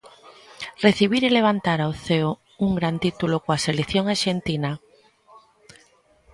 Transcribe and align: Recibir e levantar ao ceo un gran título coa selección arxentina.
Recibir 0.85 1.21
e 1.25 1.35
levantar 1.37 1.79
ao 1.81 1.93
ceo 2.05 2.31
un 2.65 2.71
gran 2.79 2.95
título 3.05 3.35
coa 3.43 3.63
selección 3.65 4.05
arxentina. 4.15 4.71